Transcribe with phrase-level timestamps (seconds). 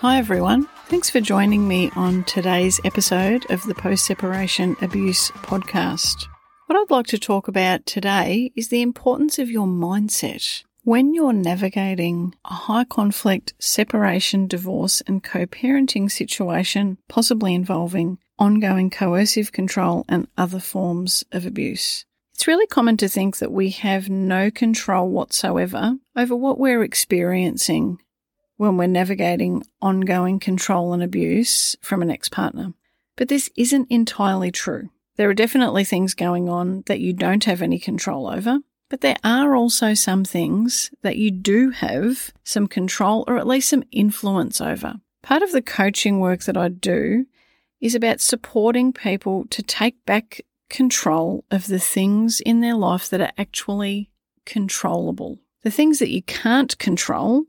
[0.00, 0.68] Hi, everyone.
[0.88, 6.26] Thanks for joining me on today's episode of the Post Separation Abuse Podcast.
[6.66, 10.64] What I'd like to talk about today is the importance of your mindset.
[10.82, 18.90] When you're navigating a high conflict separation, divorce, and co parenting situation, possibly involving ongoing
[18.90, 22.04] coercive control and other forms of abuse.
[22.34, 27.98] It's really common to think that we have no control whatsoever over what we're experiencing
[28.56, 32.72] when we're navigating ongoing control and abuse from an ex partner.
[33.16, 34.90] But this isn't entirely true.
[35.16, 39.16] There are definitely things going on that you don't have any control over, but there
[39.24, 44.60] are also some things that you do have some control or at least some influence
[44.60, 44.96] over.
[45.22, 47.26] Part of the coaching work that I do
[47.80, 53.20] is about supporting people to take back control of the things in their life that
[53.20, 54.10] are actually
[54.44, 55.38] controllable.
[55.62, 57.44] The things that you can't control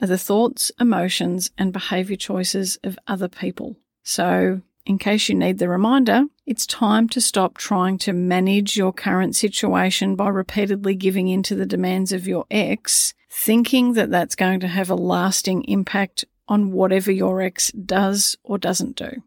[0.00, 3.76] are the thoughts, emotions, and behavior choices of other people.
[4.02, 8.92] So, in case you need the reminder, it's time to stop trying to manage your
[8.92, 14.34] current situation by repeatedly giving in to the demands of your ex, thinking that that's
[14.34, 19.22] going to have a lasting impact on whatever your ex does or doesn't do.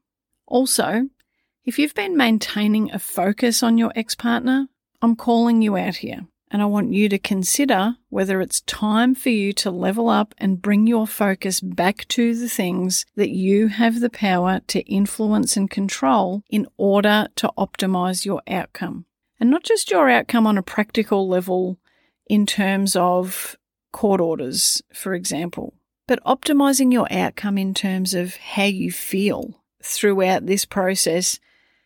[0.45, 1.07] Also,
[1.63, 4.67] if you've been maintaining a focus on your ex partner,
[5.01, 9.27] I'm calling you out here and I want you to consider whether it's time for
[9.27, 13.99] you to level up and bring your focus back to the things that you have
[13.99, 19.03] the power to influence and control in order to optimize your outcome.
[19.37, 21.77] And not just your outcome on a practical level
[22.25, 23.57] in terms of
[23.91, 25.73] court orders, for example,
[26.07, 31.37] but optimizing your outcome in terms of how you feel throughout this process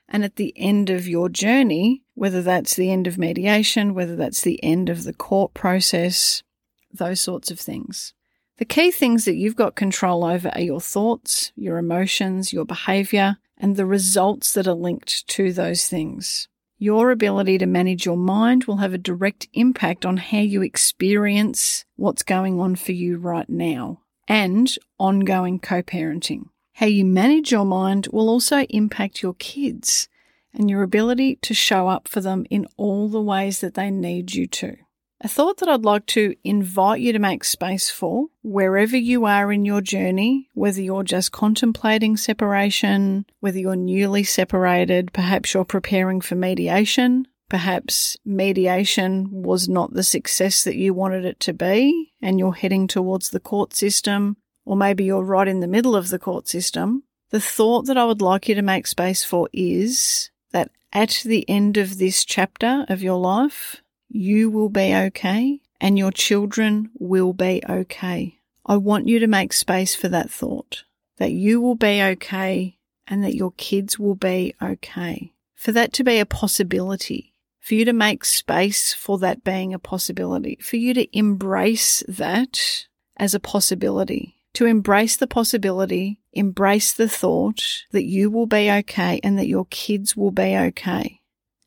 [0.08, 4.42] and at the end of your journey, whether that's the end of mediation, whether that's
[4.42, 6.44] the end of the court process,
[6.92, 8.14] those sorts of things.
[8.58, 13.38] The key things that you've got control over are your thoughts, your emotions, your behavior,
[13.58, 16.50] and the results that are linked to those things.
[16.78, 21.86] Your ability to manage your mind will have a direct impact on how you experience
[21.95, 26.49] what's going on for you right now and ongoing co parenting.
[26.73, 30.10] How you manage your mind will also impact your kids
[30.54, 34.33] and your ability to show up for them in all the ways that they need
[34.33, 34.76] you to.
[35.21, 39.52] A thought that I'd like to invite you to make space for, wherever you are
[39.52, 46.21] in your journey, whether you're just contemplating separation, whether you're newly separated, perhaps you're preparing
[46.21, 52.39] for mediation, perhaps mediation was not the success that you wanted it to be, and
[52.39, 56.20] you're heading towards the court system, or maybe you're right in the middle of the
[56.20, 60.71] court system, the thought that I would like you to make space for is that
[60.92, 66.11] at the end of this chapter of your life, you will be okay and your
[66.11, 68.39] children will be okay.
[68.65, 70.83] I want you to make space for that thought
[71.17, 72.77] that you will be okay
[73.08, 75.33] and that your kids will be okay.
[75.55, 79.80] For that to be a possibility, for you to make space for that being a
[79.80, 82.87] possibility, for you to embrace that
[83.17, 89.20] as a possibility to embrace the possibility, embrace the thought that you will be okay
[89.23, 91.21] and that your kids will be okay.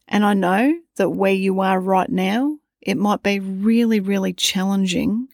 [0.08, 5.28] And I know that where you are right now, it might be really, really challenging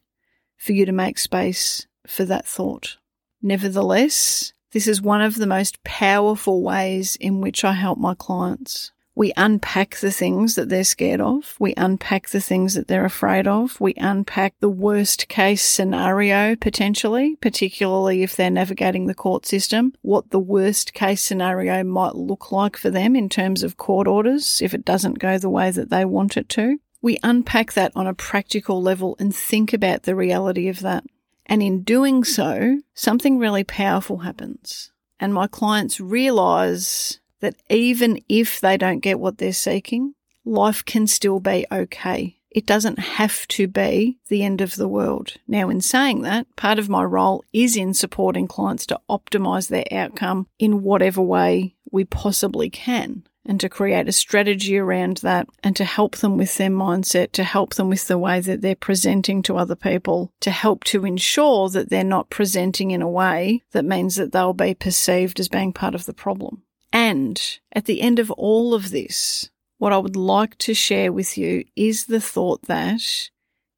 [0.56, 2.98] for you to make space for that thought.
[3.41, 8.92] Nevertheless, this is one of the most powerful ways in which I help my clients.
[9.18, 11.56] We unpack the things that they're scared of.
[11.58, 13.80] We unpack the things that they're afraid of.
[13.80, 20.30] We unpack the worst case scenario potentially, particularly if they're navigating the court system, what
[20.30, 24.72] the worst case scenario might look like for them in terms of court orders if
[24.72, 26.78] it doesn't go the way that they want it to.
[27.02, 31.02] We unpack that on a practical level and think about the reality of that.
[31.44, 34.92] And in doing so, something really powerful happens.
[35.18, 41.06] And my clients realize that even if they don't get what they're seeking, life can
[41.06, 42.37] still be okay.
[42.50, 45.34] It doesn't have to be the end of the world.
[45.47, 49.84] Now, in saying that, part of my role is in supporting clients to optimize their
[49.92, 55.74] outcome in whatever way we possibly can and to create a strategy around that and
[55.77, 59.42] to help them with their mindset, to help them with the way that they're presenting
[59.42, 63.86] to other people, to help to ensure that they're not presenting in a way that
[63.86, 66.62] means that they'll be perceived as being part of the problem.
[66.92, 67.40] And
[67.72, 71.64] at the end of all of this, what I would like to share with you
[71.76, 73.30] is the thought that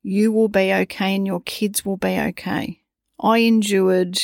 [0.02, 2.80] you will be okay and your kids will be okay.
[3.20, 4.18] I endured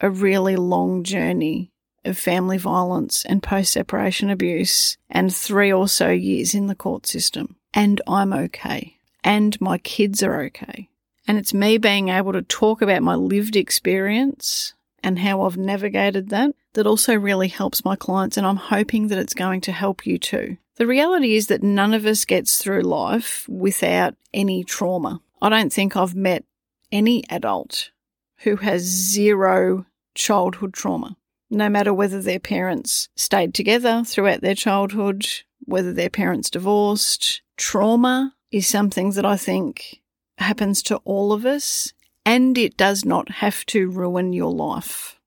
[0.00, 1.70] a really long journey
[2.04, 7.06] of family violence and post separation abuse and three or so years in the court
[7.06, 7.56] system.
[7.72, 8.96] And I'm okay.
[9.22, 10.88] And my kids are okay.
[11.28, 14.74] And it's me being able to talk about my lived experience
[15.04, 19.18] and how I've navigated that that also really helps my clients, and I'm hoping that
[19.18, 20.56] it's going to help you too.
[20.76, 25.20] The reality is that none of us gets through life without any trauma.
[25.40, 26.44] I don't think I've met
[26.90, 27.90] any adult
[28.38, 31.16] who has zero childhood trauma,
[31.50, 35.26] no matter whether their parents stayed together throughout their childhood,
[35.64, 37.42] whether their parents divorced.
[37.56, 40.00] Trauma is something that I think
[40.38, 41.92] happens to all of us,
[42.24, 45.18] and it does not have to ruin your life.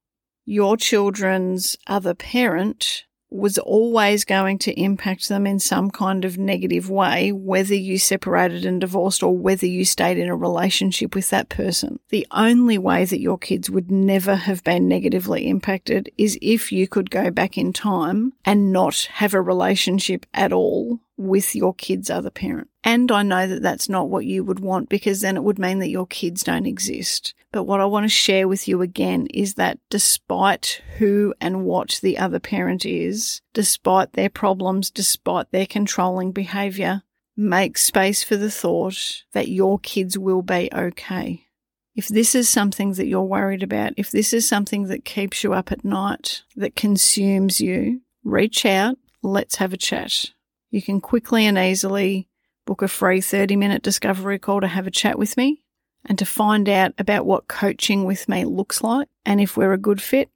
[0.46, 6.90] Your children's other parent was always going to impact them in some kind of negative
[6.90, 11.50] way, whether you separated and divorced or whether you stayed in a relationship with that
[11.50, 12.00] person.
[12.10, 16.88] The only way that your kids would never have been negatively impacted is if you
[16.88, 22.10] could go back in time and not have a relationship at all with your kid's
[22.10, 22.70] other parent.
[22.84, 25.80] And I know that that's not what you would want because then it would mean
[25.80, 27.34] that your kids don't exist.
[27.52, 32.00] But what I want to share with you again is that despite who and what
[32.04, 37.04] the other parent is, despite their problems, despite their controlling behavior,
[37.38, 41.48] make space for the thought that your kids will be okay.
[41.96, 45.54] If this is something that you're worried about, if this is something that keeps you
[45.54, 50.32] up at night, that consumes you, reach out, let's have a chat.
[50.76, 52.28] You can quickly and easily
[52.66, 55.64] book a free 30 minute discovery call to have a chat with me
[56.04, 59.08] and to find out about what coaching with me looks like.
[59.26, 60.30] And if we're a good fit,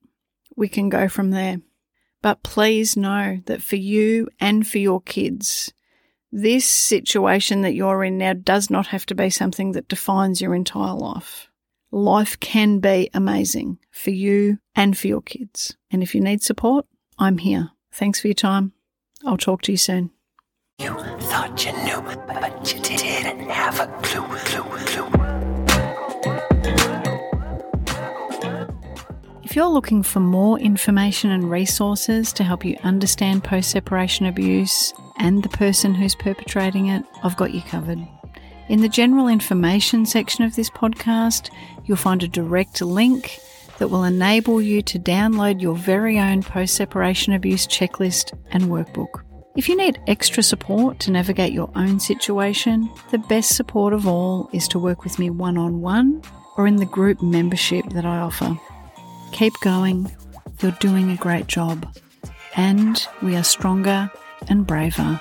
[0.55, 1.57] we can go from there.
[2.21, 5.73] But please know that for you and for your kids,
[6.31, 10.55] this situation that you're in now does not have to be something that defines your
[10.55, 11.49] entire life.
[11.91, 15.75] Life can be amazing for you and for your kids.
[15.91, 16.85] And if you need support,
[17.17, 17.71] I'm here.
[17.91, 18.71] Thanks for your time.
[19.25, 20.11] I'll talk to you soon.
[20.79, 25.09] You thought you knew, but you didn't have a clue, clue, clue.
[29.43, 34.93] If you're looking for more information and resources to help you understand post separation abuse
[35.17, 37.99] and the person who's perpetrating it, I've got you covered.
[38.69, 41.49] In the general information section of this podcast,
[41.83, 43.37] you'll find a direct link
[43.79, 49.23] that will enable you to download your very own post separation abuse checklist and workbook.
[49.55, 54.49] If you need extra support to navigate your own situation, the best support of all
[54.53, 56.21] is to work with me one on one
[56.55, 58.57] or in the group membership that I offer.
[59.31, 60.11] Keep going,
[60.61, 61.91] you're doing a great job,
[62.55, 64.11] and we are stronger
[64.47, 65.19] and braver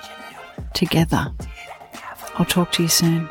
[0.73, 1.33] together.
[2.35, 3.27] I'll talk to you soon.